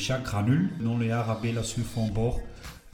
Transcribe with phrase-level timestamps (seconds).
[0.00, 2.40] chaque granule dans le Arabella sulfone bord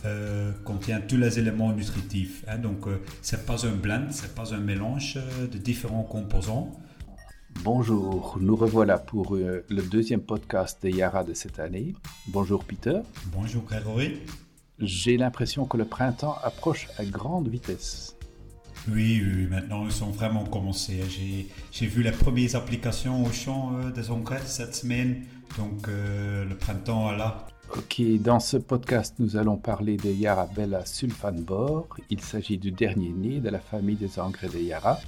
[0.04, 2.44] euh, contient tous les éléments nutritifs.
[2.48, 2.58] Hein.
[2.58, 6.72] donc, euh, c'est pas un blend, c'est pas un mélange euh, de différents composants.
[7.62, 11.94] Bonjour, nous revoilà pour le deuxième podcast de Yara de cette année.
[12.28, 13.00] Bonjour Peter.
[13.32, 14.20] Bonjour Grégory.
[14.78, 18.15] J'ai l'impression que le printemps approche à grande vitesse.
[18.88, 21.00] Oui, oui, maintenant ils sont vraiment commencés.
[21.72, 25.22] J'ai vu les premières applications au champ des engrais cette semaine,
[25.58, 27.46] donc le printemps est là.
[27.74, 31.88] Ok, dans ce podcast, nous allons parler de Yarabella sulfanbore.
[32.10, 35.00] Il s'agit du dernier né de la famille des engrais de Yara,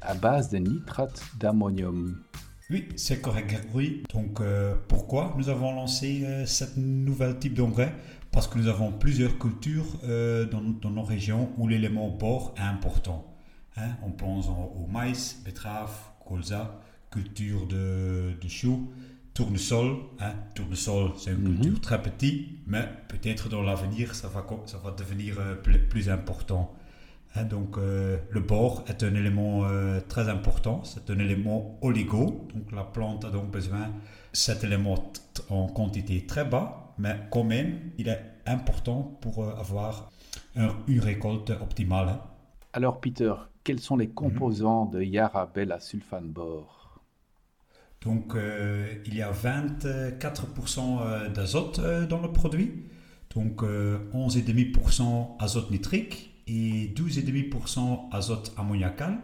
[0.00, 2.18] à base de nitrate d'ammonium.
[2.70, 4.02] Oui, c'est correct, oui.
[4.12, 7.94] Donc, euh, pourquoi nous avons lancé euh, ce nouvel type d'engrais?
[8.36, 13.34] Parce que nous avons plusieurs cultures euh, dans, nos régions où l'élément bore est important.
[13.78, 15.90] Hein, on pense au maïs, betterave,
[16.22, 16.78] colza,
[17.10, 18.92] culture de, de choux
[19.32, 19.96] tournesol.
[20.20, 20.34] Hein.
[20.54, 21.80] Tournesol, c'est une culture mhm.
[21.80, 26.74] très petit, mais peut-être dans l'avenir, ça va, ça va devenir euh, plus, important.
[27.36, 27.44] Hein.
[27.44, 29.66] donc, euh, le bord est un élément
[30.08, 30.84] très important.
[30.84, 32.46] C'est un élément oligo.
[32.54, 33.90] Donc, la plante a donc besoin
[34.36, 35.12] cet élément
[35.50, 40.10] en quantité très bas, mais quand même, il est important pour avoir
[40.54, 42.18] une récolte optimale.
[42.72, 43.32] Alors, Peter,
[43.64, 44.14] quels sont les mhm.
[44.14, 46.76] composants de Yara Bella Sulfanbore
[48.06, 52.84] donc, euh, il y a 24% euh, d'azote euh, dans le produit,
[53.34, 59.18] donc 11,5% azote nitrique et 12,5% azote ammoniacal.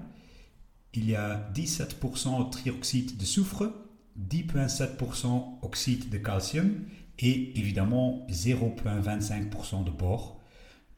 [0.95, 3.73] Il y a 17% trioxyde de soufre,
[4.19, 6.71] 10,7% oxyde de calcium
[7.19, 10.41] et évidemment 0,25% de bore.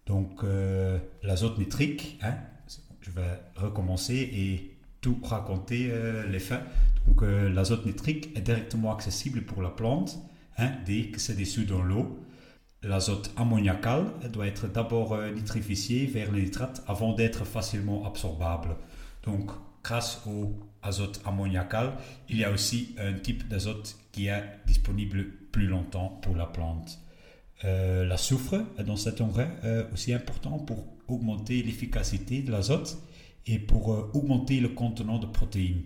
[0.06, 0.42] Donc
[1.22, 2.34] l'azote nitrique, hein,
[3.00, 5.90] je vais recommencer et tout raconter
[6.30, 6.60] les faits.
[7.06, 10.18] Donc euh, l'azote nitrique est directement accessible pour la plante
[10.58, 12.18] hein, dès que c'est dissous dans l'eau.
[12.82, 18.76] L'azote ammoniacal doit être d'abord euh, nitrifié vers le nitrate avant d'être facilement absorbable.
[19.24, 19.50] Donc
[19.84, 21.92] grâce au azote ammoniacal,
[22.28, 26.98] il y a aussi un type d'azote qui est disponible plus longtemps pour la plante.
[27.64, 29.50] Euh, la soufre est dans cet engrais
[29.92, 32.98] aussi important pour augmenter l'efficacité de l'azote
[33.46, 35.82] et pour augmenter le contenant de protéines.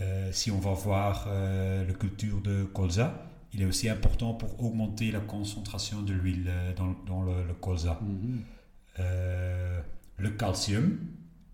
[0.00, 4.62] Euh, si on va voir euh, la culture de colza, il est aussi important pour
[4.62, 6.72] augmenter la concentration de l'huile euh,
[7.06, 7.98] dans, le, colza.
[8.00, 8.42] Mhm.
[10.18, 10.98] le calcium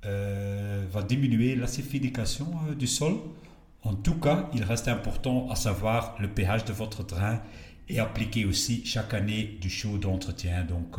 [0.05, 2.47] va diminuer l'acidification
[2.79, 3.15] du sol.
[3.83, 7.41] En tout cas, il reste important à savoir le pH de votre drain
[7.89, 10.65] et appliquer aussi chaque année du chaud d'entretien.
[10.65, 10.99] Donc,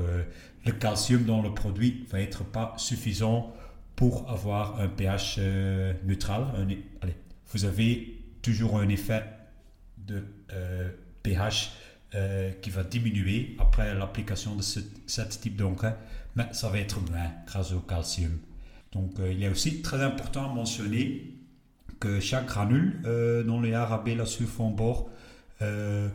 [0.65, 3.53] le calcium dans le produit va être pas suffisant
[3.95, 5.39] pour avoir un pH
[6.03, 6.47] neutral,
[7.01, 7.15] allez,
[7.53, 9.23] vous avez toujours un effet
[9.97, 10.23] de
[11.23, 11.71] pH
[12.13, 14.79] euh, euh, qui va diminuer après l'application de ce,
[15.21, 15.97] type d'engrais,
[16.35, 18.37] mais ça va être moins grâce au calcium.
[18.95, 21.35] Donc euh, il est aussi très important à mentionner
[21.99, 23.01] que chaque granule
[23.47, 25.09] dans les Arabella sulfone bord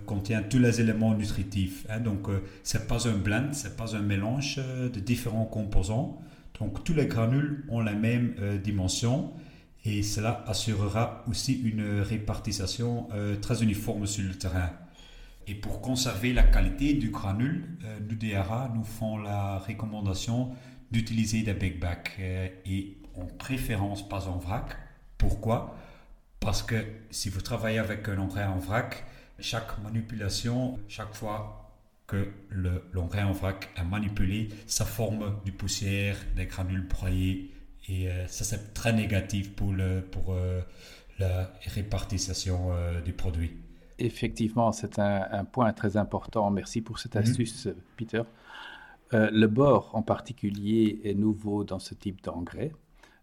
[0.05, 1.87] contient tous les éléments nutritifs.
[1.89, 2.01] Hein.
[2.01, 2.29] donc
[2.63, 6.21] c'est pas un blend, c'est pas un mélange de différents composants.
[6.61, 9.33] Donc tous les granules ont la même dimension
[9.85, 14.71] et cela assurera aussi une répartition euh, très uniforme sur le terrain.
[15.47, 20.51] Et pour conserver la qualité du granule, euh, l'UDRA nous font la recommandation
[20.91, 24.77] d'utiliser des big bags euh, et en préférence pas en vrac.
[25.19, 25.77] Pourquoi?
[26.41, 26.77] Parce que
[27.11, 29.05] si vous travaillez avec un engrais en vrac,
[29.39, 31.57] chaque manipulation, chaque fois
[32.07, 32.29] que
[32.93, 37.53] l'engrais en vrac est manipulé, ça forme du poussière, des granules broyés,
[37.89, 40.61] et euh, ça, c'est très négatif pour, le, pour euh,
[41.19, 43.57] la répartition euh, du produit.
[43.99, 46.51] Effectivement, c'est un, point très important.
[46.51, 47.23] Merci pour cette mhm.
[47.23, 48.23] astuce, Peter.
[49.13, 52.73] Le bord en particulier est nouveau dans ce type d'engrais.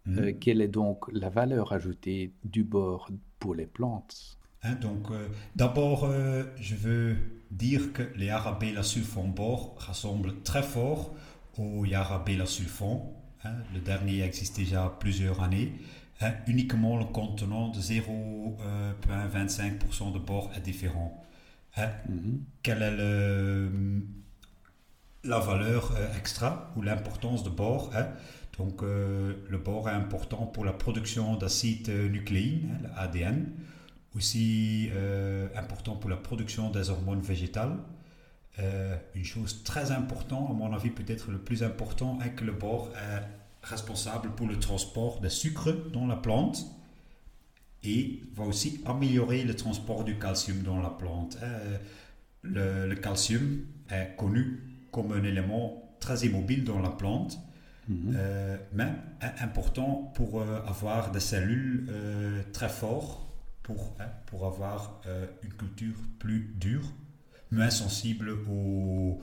[0.05, 0.39] Mhm.
[0.39, 3.09] quelle est donc la valeur ajoutée du bord
[3.39, 4.37] pour les plantes?
[4.63, 5.07] Hein, Donc,
[5.55, 6.09] d'abord,
[6.57, 7.15] je veux
[7.51, 11.13] dire que les Arabella sulfon bord rassemblent très fort
[11.57, 13.13] au Yarabella sulfon
[13.43, 15.73] Hein, le dernier existe déjà plusieurs années.
[16.21, 18.57] Hein, uniquement le contenant de 0,25%
[20.09, 21.23] euh, de bord est différent.
[21.77, 22.43] Mhm.
[22.63, 22.97] Quelle est
[25.23, 27.91] la valeur euh, extra ou l'importance de bord
[28.57, 33.51] Donc, euh, le bord est important pour la production d'acides nucléine, l'ADN,
[34.15, 34.89] aussi
[35.55, 37.77] important pour la production des hormones végétales.
[39.13, 42.89] une chose très importante, à mon avis peut-être le plus important, est que le bord
[42.95, 43.21] est
[43.67, 46.65] responsable pour le transport de sucre dans la plante
[47.83, 51.37] et va aussi améliorer le transport du calcium dans la plante.
[51.41, 51.77] Euh,
[52.87, 54.61] le, calcium est connu
[54.91, 57.39] comme un élément très immobile dans la plante,
[57.87, 58.13] mhm.
[58.15, 58.91] euh, mais
[59.39, 63.27] important pour euh, avoir des cellules euh, très fortes,
[63.63, 65.01] pour, hein, pour avoir
[65.43, 66.85] une culture plus dure,
[67.51, 69.21] moins sensible aux,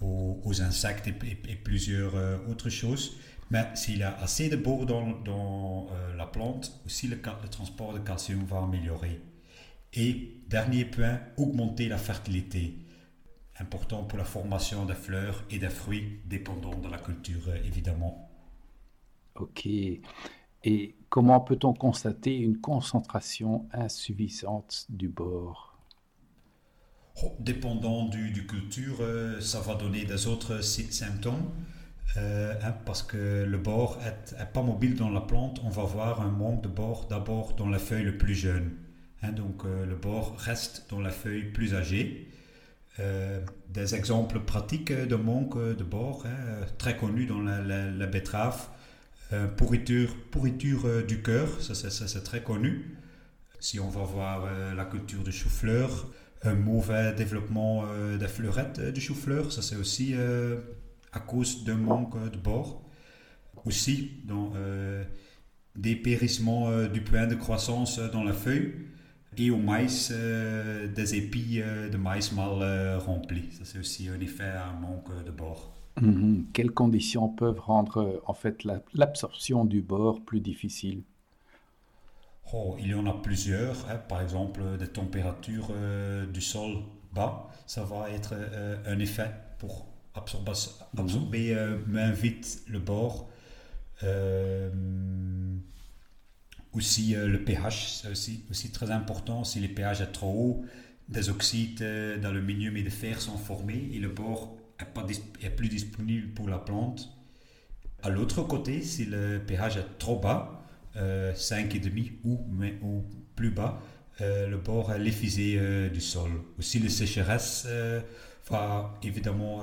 [0.00, 1.12] aux, insectes et,
[1.54, 2.14] plusieurs
[2.50, 3.16] autres choses.
[3.52, 5.86] Mais s'il y a assez de bord dans, dans
[6.16, 9.20] la plante, aussi le, le transport de calcium va améliorer.
[9.92, 12.74] Et dernier point, augmenter la fertilité.
[13.58, 18.30] Important pour la formation des fleurs et des fruits, dépendant de la culture évidemment.
[19.34, 19.66] Ok.
[20.64, 25.78] Et comment peut-on constater une concentration insuffisante du bord
[27.22, 31.50] oh, Dépendant du, du culture, euh, ça va donner des autres symptômes.
[32.16, 36.22] Euh, hein, parce que le bord est, pas mobile dans la plante, on va voir
[36.22, 38.72] un manque de bord d'abord dans la feuille le plus jeune.
[39.22, 42.30] Hein, donc euh, le bord reste dans la feuille plus âgée.
[42.98, 48.68] Euh, des exemples pratiques de manque de bord, hein, très connus dans la, betterave.
[49.32, 52.96] Euh, pourriture, pourriture du cœur, ça, c'est très connu.
[53.60, 56.06] Si on va voir la culture du chou-fleur,
[56.42, 57.84] un mauvais développement
[58.18, 60.14] des fleurettes du chou-fleur, ça c'est aussi
[61.12, 62.82] à cause d'un manque de bord.
[63.64, 64.52] Aussi, dans
[65.74, 68.74] des périssements du point de croissance dans la feuille,
[69.38, 73.50] et au maïs euh, des épis euh, de maïs mal euh, remplis.
[73.52, 75.72] Ça, c'est aussi un effet, un manque de bord.
[76.00, 76.46] Mhm.
[76.52, 81.02] Quelles conditions peuvent rendre en fait l'absorption du bord plus difficile?
[82.52, 83.86] Oh, Il y en a plusieurs.
[83.90, 83.96] Hein.
[84.08, 85.70] Par exemple, des températures
[86.32, 86.76] du sol
[87.12, 88.34] bas, ça va être
[88.86, 90.52] un effet pour absorber,
[90.92, 91.00] mhm.
[91.00, 91.56] absorber
[91.86, 93.30] moins vite le bord.
[96.76, 99.44] Aussi, euh, le pH, c'est aussi, très important.
[99.44, 100.64] Si le pH est trop haut,
[101.08, 105.68] des oxydes euh, d'aluminium et de fer sont formés et le bord n'est est plus
[105.68, 107.10] disponible pour la plante.
[108.02, 110.62] À l'autre côté, si le pH est trop bas,
[110.96, 112.46] euh, 5,5 ou,
[112.82, 113.80] ou plus bas,
[114.20, 115.58] euh, le bord est l'effisé
[115.90, 116.30] du sol.
[116.58, 117.66] Aussi, la sécheresse
[118.50, 119.62] va évidemment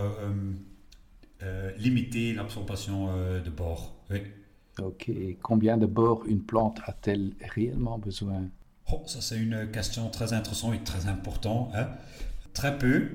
[1.78, 4.04] limiter l'absorption de bord.
[4.80, 5.12] Ok.
[5.42, 8.44] Combien de bord une plante a-t-elle réellement besoin?
[8.92, 11.72] Oh, Ça, c'est une question très intéressante et très importante.
[11.76, 11.90] Hein.
[12.54, 13.08] Très peu,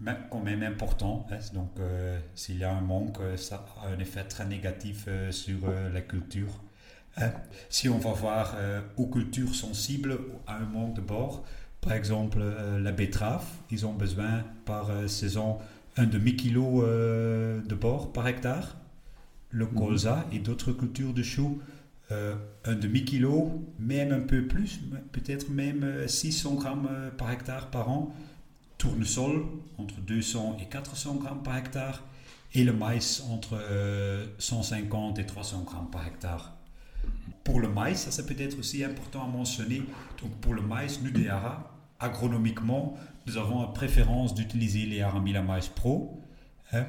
[0.00, 1.26] mais quand même important.
[1.30, 1.38] Hein.
[1.54, 5.30] Donc, euh, s'il y a un manque, euh, ça a un effet très négatif euh,
[5.30, 5.58] sur
[5.92, 6.60] la culture.
[7.16, 7.30] Hein.
[7.68, 8.56] Si on va voir
[8.96, 11.44] aux cultures sensibles à un manque de bord,
[11.80, 12.40] par exemple
[12.78, 15.58] la betterave, ils ont besoin par saison
[15.96, 18.76] un demi-kilo de bord par hectare
[19.50, 19.74] le mhm.
[19.74, 21.60] colza et d'autres cultures de choux,
[22.12, 24.80] euh, un demi-kilo, même un peu plus,
[25.12, 28.14] peut-être même 600 euh, grammes euh, par hectare par an.
[28.78, 29.44] Tournesol,
[29.78, 32.02] entre 200 et 400 grammes par hectare.
[32.54, 33.62] Et le maïs, entre
[34.38, 36.56] 150 et 300 grammes par hectare.
[37.44, 39.82] Pour le maïs, ça c'est peut-être aussi important à mentionner.
[40.22, 45.68] Donc pour le maïs, nous, Yara, agronomiquement, nous avons une préférence d'utiliser les Aramila Maïs
[45.68, 46.22] Pro.
[46.72, 46.86] Hein.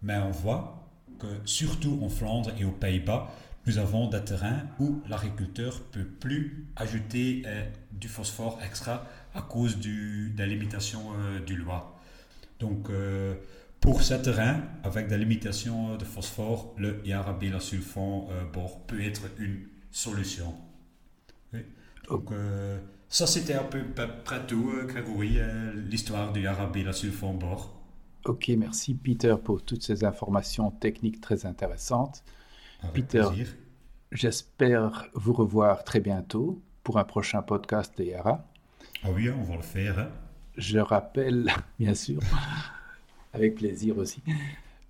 [0.00, 0.77] Mais on voit
[1.18, 3.30] que surtout en Flandre et aux Pays-Bas,
[3.68, 9.76] nous avons des terrains où l'agriculteur peut plus ajouter euh, du phosphore extra à cause
[9.76, 12.00] du, de la limitation euh, du loi.
[12.60, 13.34] Donc, euh,
[13.78, 19.68] pour ces terrains, avec des limitations de phosphore, le Yarabila sulfon bord peut être une
[19.92, 20.52] solution.
[22.08, 22.30] Donc,
[23.08, 23.84] ça c'était un peu
[24.24, 25.38] près tout, Grégory,
[25.74, 27.77] l'histoire du Yarabila sulfon bord.
[28.24, 32.24] Ok, merci Peter pour toutes ces informations techniques très intéressantes.
[32.92, 33.24] Peter,
[34.12, 38.44] j'espère vous revoir très bientôt pour un prochain podcast de Yara.
[39.02, 39.98] Ah oui, on va le faire.
[39.98, 40.08] Hein.
[40.56, 42.20] Je rappelle, bien sûr,
[43.32, 44.22] avec plaisir aussi.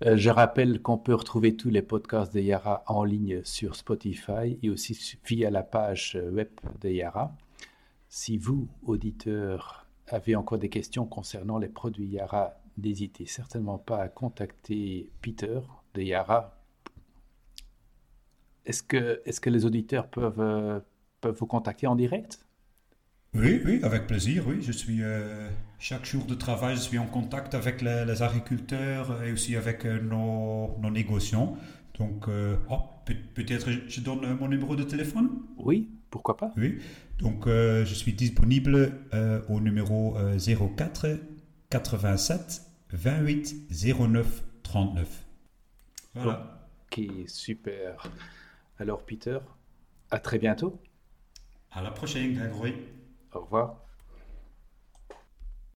[0.05, 4.57] Euh, je rappelle qu'on peut retrouver tous les podcasts de Yara en ligne sur Spotify
[4.63, 6.49] et aussi via la page web
[6.81, 7.35] de Yara.
[8.07, 14.07] Si vous, auditeurs, avez encore des questions concernant les produits Yara n'hésitez certainement pas à
[14.07, 15.59] contacter Peter
[15.93, 16.55] de Yara.
[18.65, 20.79] Est-ce que, est que les auditeurs peuvent, euh,
[21.21, 22.39] peuvent vous contacter en direct?
[23.33, 24.45] Oui, oui, avec plaisir.
[24.47, 29.23] Oui, je suis euh, chaque jour de travail, je suis en contact avec les, agriculteurs
[29.23, 31.57] et aussi avec euh, nos, nos, négociants.
[31.97, 32.27] Donc,
[32.69, 32.79] oh,
[33.33, 35.31] peut-être je donne mon numéro de téléphone?
[35.57, 36.53] Oui, pourquoi pas.
[36.55, 36.79] Oui,
[37.17, 38.93] donc je suis disponible
[39.49, 41.07] au numéro 04
[41.69, 43.67] 87 28
[43.99, 45.25] 09 39.
[46.15, 46.69] Voilà.
[46.85, 48.03] Ok, super.
[48.79, 49.39] Alors Peter,
[50.11, 50.81] à très bientôt.
[51.71, 52.73] À la prochaine, Grégory.
[53.33, 53.85] Au revoir.